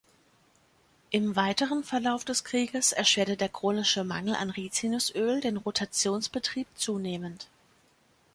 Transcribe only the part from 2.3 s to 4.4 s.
Krieges erschwerte der chronische Mangel